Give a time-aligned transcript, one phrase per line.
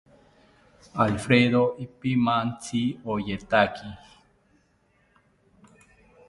[1.03, 2.81] Alfredo ipimantzi
[3.13, 3.87] oteyaki